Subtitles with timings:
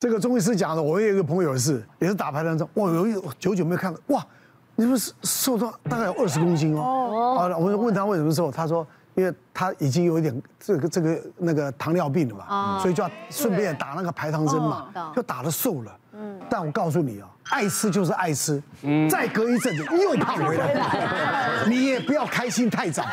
[0.00, 4.26] 这个中医师讲的，我有一个朋友是，也是打排篮球，哇，有一久久没有看到，哇，
[4.74, 6.80] 你们是瘦到大概有二十公斤哦。
[6.80, 7.36] 哦。
[7.38, 8.86] 啊，我就问他为什么瘦，他说，
[9.20, 15.92] 因为他已经有一点这个这个那个糖尿病了嘛，所以就要顺便打那个排糖针嘛，就打得瘦了。
[16.12, 16.40] 嗯。
[16.48, 18.62] 但我告诉你啊，爱吃就是爱吃，
[19.10, 23.04] 再隔一阵子又胖回来， 你也不要开心太早。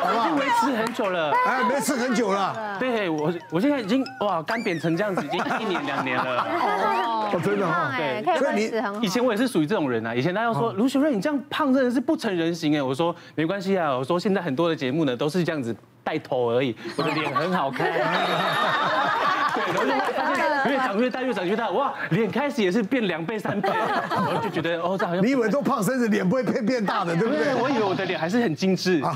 [0.00, 2.76] 我已经没吃很久了，哎，没吃很久了。
[2.78, 6.46] 对，我我现在已经哇干扁成这样子，已经一年两年了。
[7.32, 10.14] 哦，真的哈，对，所以你以前我也是属于这种人啊。
[10.14, 17.88] 以前大家说卢雪瑞你这样胖真的是不成人形哎，我说没关系啊，我说现在很多的节目呢都是这样子带头而已，我的脸很好看。
[20.66, 23.68] 越长越大，越长越大，哇，脸开始也是变两倍三倍，
[24.10, 27.54] 然后就觉得哦，这好像你以为都胖身子，脸不会变变大的，对不对？
[27.54, 29.02] 我以为我的脸还是很精致。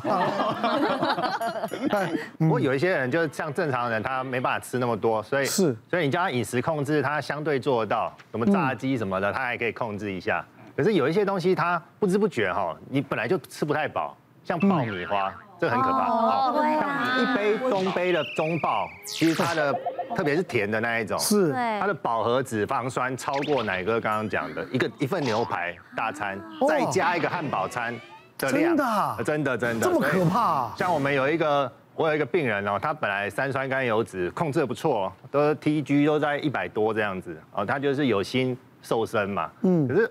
[2.39, 10.45] 不过有一些人就是像正常人，他没办法吃那么多，所以是，所以你叫他饮食控制，他相对做得到，什么炸鸡什么的，他还可以控制一下。
[10.77, 15.33] 可是有一些东西，他不知不觉哈，你本来就吃不太饱，像爆米花。
[15.63, 16.09] 这很可怕。
[16.09, 19.73] 哦，像一杯中杯的中爆，其实它的
[20.17, 21.53] 特别是甜的那一种，是。
[21.53, 26.37] 它的饱和脂肪酸超过奶哥刚刚讲的一个一份牛排大餐，
[26.69, 27.95] 再加一个汉堡餐
[28.39, 29.87] 的量，真的真的真的。
[29.87, 30.73] 这么可怕？
[30.77, 40.11] 像我们有一个我有一个病人哦，他本来三酸甘油脂控制的不错，都 TG 都在一百多这样子哦，他就是有心瘦身嘛，嗯，可是。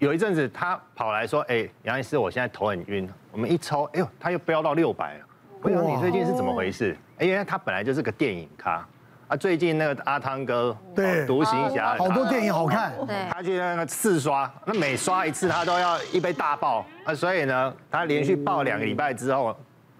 [0.00, 5.24] 有一阵子，他跑来说：“哎，杨医师，我现在头很晕。”我们一抽，哎呦，他又飙到六百了。
[5.60, 6.96] 我想你最近是怎么回事？
[7.18, 8.82] 哎，因为他本来就是个电影咖
[9.28, 9.36] 啊。
[9.36, 12.94] 最近那个阿汤哥，对，独行侠，好多电影好看。
[13.30, 17.14] 他去那个四刷，那每刷一次他都要一杯大爆啊。
[17.14, 19.54] 所以呢，他连续爆两个礼拜之后，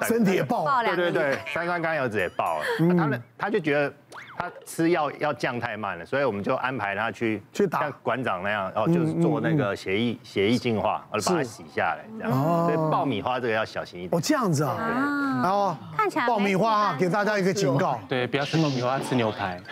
[0.06, 2.64] 身体也爆了，对对对， 三酸甘油脂也爆了。
[2.96, 3.92] 他们，他就觉得。
[4.36, 12.32] 他吃药要降太慢了，所以我们就安排他去去打像馆长那样，然后就是做那个血液血液净化，然后把它洗下来这样。
[12.64, 14.18] 所以爆米花这个要小心一点。
[14.18, 14.78] 哦，这样子啊。
[15.42, 19.60] 然后看起来爆米花啊给大家一个警告，对，不要吃爆米花，吃牛排。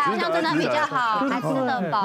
[0.00, 2.02] 好像真的比较好，还吃得饱，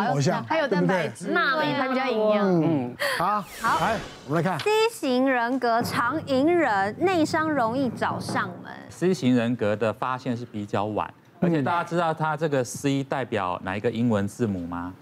[0.47, 2.45] 还有蛋白质，那还比较营养。
[2.45, 3.95] 嗯，好，好，来，
[4.27, 4.59] 我们来看。
[4.59, 8.71] C 型人格常隐忍，内伤容易找上门。
[8.89, 14.93] C 型人格的发现是比较晚，而且大家知道它这个 C 代表哪一个英文字母吗？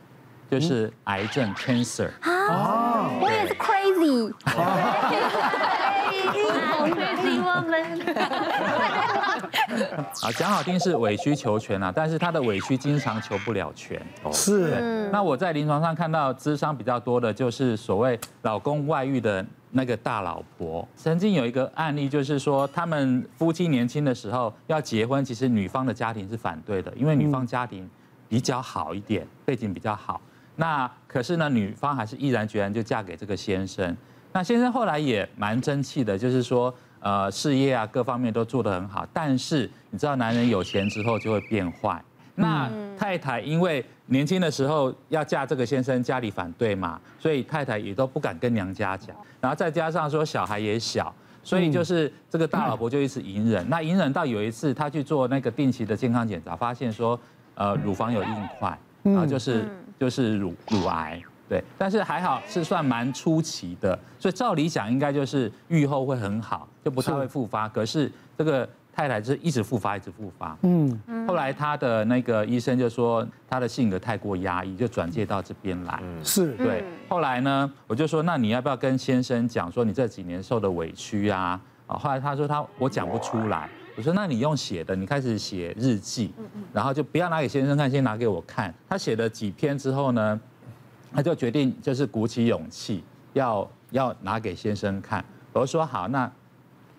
[0.49, 2.09] 就是癌症 cancer。
[2.21, 4.33] 啊， 我也是 crazy。
[10.21, 13.99] 啊，讲好听是委曲求全啊，但是他的委屈经常求不了全。
[14.31, 15.09] 是。
[15.11, 20.87] 那我在临床上看到智商比较多的，就是所谓老公外遇的那个大老婆。
[20.95, 27.89] 曾经有一个案例，就是说他们夫妻年轻的时候要结婚，其实女方的家庭是反对的，因为女方家庭
[28.27, 30.21] 比较好一点，背景比较好。
[30.57, 33.95] 那可是呢，女方还是毅然决然就嫁给这个先生。
[34.33, 36.73] 那先生后来也蛮争气的，就是说。
[37.01, 42.01] 呃，事业啊，各方面都做得很好，但是你知道，男人有钱之后就会变坏。
[42.35, 49.15] 那太太因为年轻的时候要嫁这个先生，家里反对嘛，所以太太也都不敢跟娘家讲。
[49.39, 51.13] 然后再加上说小孩也小，
[51.43, 53.67] 所以就是这个大老婆就一直隐忍。
[53.67, 57.19] 那隐忍到有一次，她去做那个定期的健康检查，发现说，
[57.55, 59.67] 呃，乳房有硬块，然后就是
[59.99, 61.21] 就是乳乳癌。
[61.51, 67.67] 对，但是还好是算蛮出奇的，所以照理讲应该就是愈后会很好，就不太会复发。
[67.67, 70.57] 可是这个太太就是一直复发，一直复发。
[70.61, 70.97] 嗯，
[71.27, 76.01] 后来她的那个医生就说她的性格太过压抑，就转介到这边来。
[76.23, 76.85] 是，对。
[77.09, 81.59] 后来呢，我就说那你要不要跟先生讲说你这几年受的委屈啊？
[81.85, 83.69] 啊，后来他说他我讲不出来。
[83.97, 86.33] 我说那你用写的，你开始写日记，
[86.71, 88.73] 然后就不要拿给先生看，先拿给我看。
[88.87, 90.39] 他写了几篇之后呢？
[91.13, 95.23] 他就决定，就是鼓起勇气，要要拿给先生看。
[95.51, 96.31] 我说好，那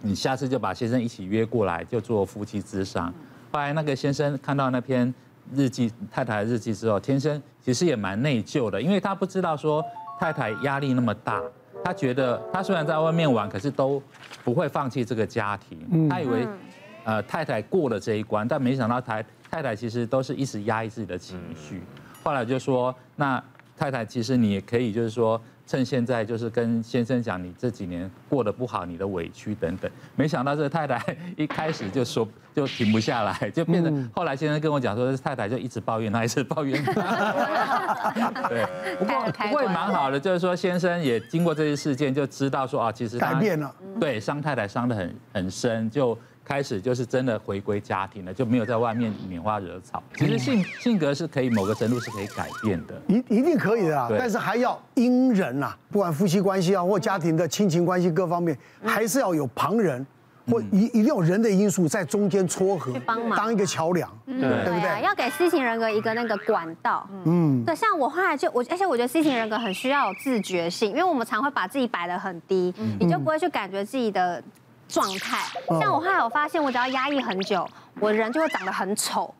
[0.02, 3.12] 你下次就把先生一起约过来，就做夫妻之商。
[3.50, 5.12] 后来那个先生看到那篇
[5.54, 9.82] 日记，太太的日记之后，天生其实也蛮内疚的，因为他不知道说
[10.18, 11.42] 太太压力那么大，
[11.82, 14.02] 他觉得他虽然在外面玩，可是都
[14.44, 16.08] 不会放弃这个家庭。
[16.10, 16.46] 他以为
[17.04, 21.82] 呃太太过了这一关，但没想到太太太其实都是一直压抑自己的情绪。
[22.22, 23.42] 后来就说那。
[23.76, 29.90] 太太，其实你也可以，就是说，趁现在，就是跟先生讲，你这几年过得不好，你的委屈等等。
[30.14, 31.00] 没想到这个太太
[31.36, 37.32] 一开始就说，就停不下来，就变成后来先生跟我讲说，太太就一直抱怨他，一直抱怨他。
[38.48, 38.66] 对，
[38.98, 50.02] 不过不过也蛮好的，就是说先生也经过这些事件，就知道说啊，其实他改变了，对，伤太太伤得很很深，就开始就是真的回归家庭了，就没有在外面拈花惹草。
[50.16, 54.18] 其实性性格是可以某个程度是可以改变的，一一定可以的啊，对。
[54.18, 60.04] 但是还要因人呐，不管夫妻关系啊或家庭的亲情关系各方面，还是要有旁人
[60.50, 64.40] 或一一定要有人的因素在中间撮合，帮忙当一个桥梁，对。
[64.40, 65.04] 对不啊，对？
[65.04, 67.08] 要给 C 型人格一个那个管道。
[67.24, 74.42] 嗯，对，像我后来就我，而且我觉得 C 型人格很需要有自觉性，因为我们常会把自己摆得很低，你就不会去感觉自己的
[74.92, 75.38] 状态。
[75.80, 77.66] 像我后来我发现，我只要压抑很久，
[77.98, 79.34] 我人就会长得很丑。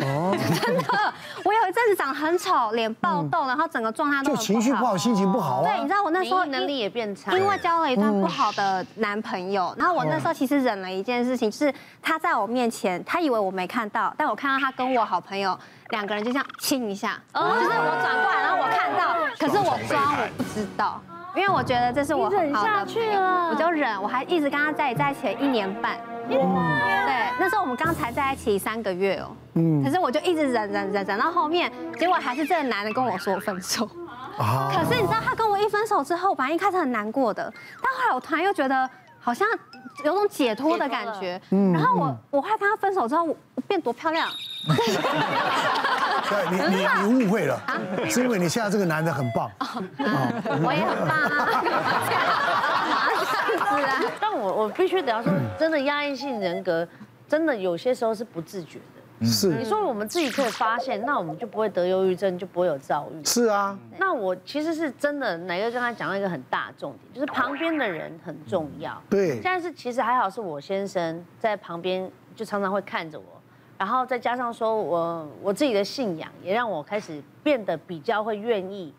[0.00, 0.32] 哦，
[0.62, 1.14] 真的，
[1.44, 5.88] 我有一阵子长得很丑，脸爆痘，然后整个状态都就情绪不好，心情不好对，啊你知。
[5.88, 15.58] 道我那时候能力也变差，因为交了一段不好的男朋友，然后我那时候其实忍了一件事情，就是他在我面前，他以为我没看到，但我看到他跟我好朋友
[15.88, 21.00] 两个人就这样亲一下，就是我转过来，然后我看到，可是我装我不知道，
[21.34, 23.20] 因为我觉得这是我很好的朋友，
[23.50, 25.96] 我就忍，我还一直跟他在在一起了一年半。
[26.28, 26.36] 对，
[27.38, 33.88] 那时候我们刚才在一起三个月哦，嗯，可是我就一直忍忍忍忍到后面，结果还是这个男的跟我说分手。
[34.36, 37.52] 啊，可是你知道，他跟我一分手之后，本来一开始很难过的，
[37.82, 38.88] 但后来我突然又觉得
[39.18, 39.48] 好像
[40.04, 41.40] 有种解脱的感觉。
[41.50, 43.34] 然后我我后来跟他分手之后，
[43.68, 44.28] 变多漂亮。
[46.28, 47.62] 对你你你误会了，
[48.10, 51.62] 是因为你现在这个男的很棒，我也很棒啊。
[54.20, 56.86] 但我我必须得要说，真的压抑性人格，
[57.26, 59.26] 真的有些时候是不自觉的。
[59.26, 63.24] 是你是说我们自己可以发现，那我们就不会得忧郁症，就不会有躁郁。
[63.24, 69.02] 是啊，那我其实是真的，哪个刚才讲到一个很大的重点，就是旁边的人很重要。
[69.08, 73.37] 对现在是其实还好，是我先生在旁边，就常常会看着我，
[73.78, 78.92] 然后再加上说我我自己的信仰，也让我开始变得比较会愿意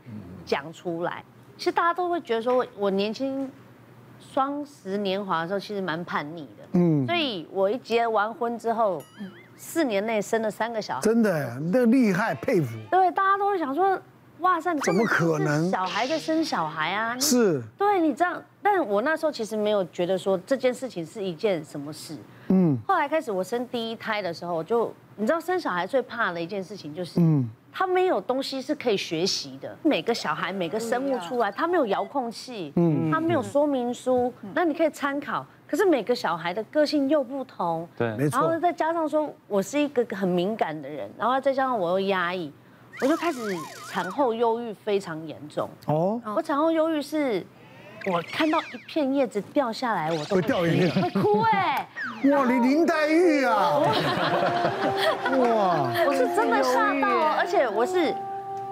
[0.46, 1.24] 讲出来。
[1.58, 3.52] 其实大家都会觉得说我我年轻
[4.20, 6.64] 双十年华的时候，其实蛮叛逆的。
[6.72, 9.04] 嗯，所以我一结完婚之后，
[9.58, 11.02] 四年内生了三个小孩。
[11.02, 14.00] 真的，那厉害，佩服，对，大家都会想说，
[14.40, 17.20] 哇塞，你怎么可能小孩在生小孩啊？
[17.20, 22.16] 是，对你这样，但我那时候其实没有觉得说这件事情是一件什么事。
[22.50, 29.78] 嗯后来开始我生第一胎的时候，我就你知道生小孩最怕的一件事情就是，嗯他没有东西是可以学习的。
[29.84, 35.46] 每个小孩每个生物出来，他没有遥控器，嗯他没有说明书，那你可以参考。
[35.68, 42.52] 可是每个小孩的个性又不同，对，没然后，再加上说我是一个很敏感的人，然后再加上我又压抑，
[43.02, 43.40] 我就开始
[43.88, 45.70] 产后忧郁非常严重。
[45.86, 47.46] 哦，我产后忧郁是，
[48.06, 51.88] 我看到一片叶子掉下来，我都会掉眼泪，会哭哎，
[52.32, 53.80] 哇，你林黛玉啊，
[55.38, 58.14] 哇，我是真的吓到哦，而且我是。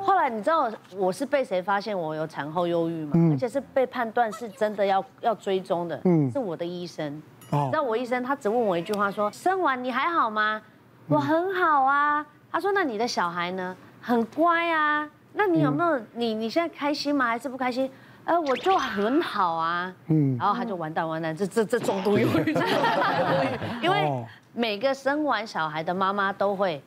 [0.03, 3.11] 后来你知道我是被谁发现我有产后忧郁吗？
[3.33, 7.21] 而且是被判断是真的要要追踪的，嗯是我的医生。
[7.49, 10.61] 哦你知道我医生他只问我一句话说：生完你还好吗？
[11.09, 12.25] 我很好啊。
[12.49, 13.75] 他说那你的小孩呢？
[14.01, 15.09] 很乖啊。
[15.33, 17.25] 那你有没有你你现在开心吗？
[17.25, 17.91] 还是不开心？
[18.27, 19.91] 呃，我就很好啊。
[20.07, 26.81] 嗯然后他就完蛋完蛋，这这这重度忧郁，这重度忧郁， 因为每个生完小孩的妈妈都会。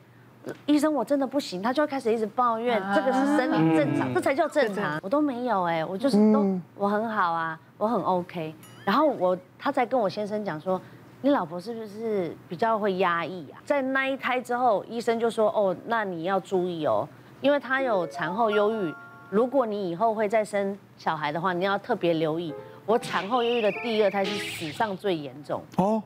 [0.65, 4.99] 医生，我真的不行，他就会开始一直抱怨，这个是生理正常，这才叫正常。
[5.03, 8.51] 我都没有哎，我就是都我很好啊，我很 OK。
[8.83, 10.81] 然后我他才跟我先生讲说，
[11.21, 13.61] 你老婆是不是比较会压抑啊？
[13.65, 17.07] 在那一胎之后，医生就说哦，那你要注意哦，
[17.39, 18.91] 因为她有产后忧郁，
[19.29, 22.53] 如果你以后会再生小孩的话，你要特别留意。
[22.85, 25.99] 我产后忧郁的第二胎是史上最严重，哦，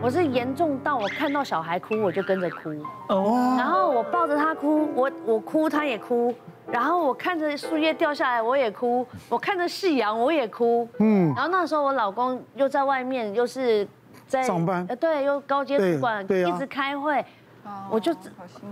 [0.00, 2.70] 我是严重到我看到小孩哭我就跟着哭。
[3.10, 6.34] 哦，然后我抱着他哭，我我哭他也哭，
[6.72, 11.34] 然后我看着树叶掉下来我也哭，我看着夕阳我也哭，嗯。
[11.34, 13.86] 然后那时候我老公又在外面又是
[14.26, 17.22] 在上班呃对，又高阶主管，对一直开会，
[17.90, 18.16] 我就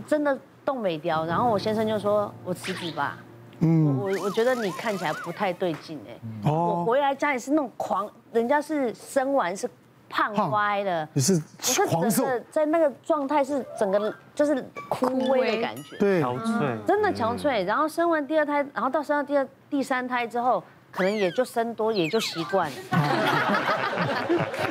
[0.07, 3.19] 真的动没掉，然后我先生就说我辞职吧，
[3.61, 9.69] 嗯，我我觉得你看起来不太对劲哎，我哦，回来家里是那种狂，人家是生完是
[10.09, 11.09] 胖歪的。
[11.13, 11.41] 你是
[11.89, 17.65] 狂瘦在那个状态是整个就是枯萎的感觉，对，憔悴，真的憔悴。
[17.65, 22.77] 然后生完第二胎，然后到生到第二、第三胎之后，可能也就生多，也就习惯了。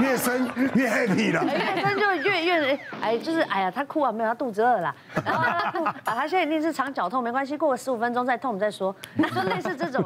[0.00, 4.94] 越生越 happy 了，越生就越越哎，就是哎呀，他哭啊，没有，他肚子饿了。
[5.24, 10.04] 然后他哭，啊，他现在一定是肠绞痛，没关系，过个十五分钟再痛我们再说， 就类似这种。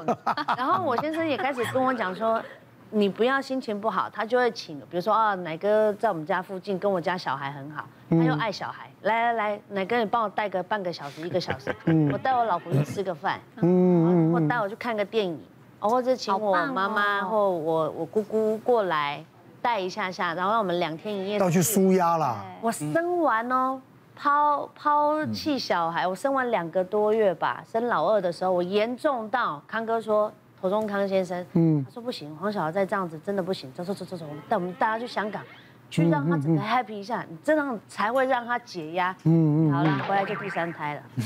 [0.57, 2.43] 然后我先生也开始跟我讲说。
[2.91, 11.75] 你不要心情不好，他就会请，比如说啊，奶哥在我们家附近，跟我家小孩很好，他又爱小孩，来来来，奶哥你帮我带个半个小时一个小时，
[12.13, 15.39] 我带我老婆去吃个饭，嗯，或带我去看个电影，
[15.81, 19.23] 或者请我妈妈或我我姑姑过来。
[19.67, 22.37] 带一下下，然后让我们两天一夜到去舒压啦。
[22.61, 23.81] 我生完哦，
[24.15, 35.43] 抛抛弃小孩，我生完两个多月吧，生老二的时候，我严重到康哥说，侯中康先生，嗯，他说不行，黄小孩再这样子真的不行，走走走走走，带我们大家去香港。
[35.91, 39.15] 去让他整个 happy 一下，你这样才会让他解压。
[39.25, 39.73] 嗯嗯。
[39.73, 41.03] 好了，回来就第三胎了。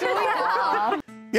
[0.00, 0.06] 解
[1.29, 1.29] 压，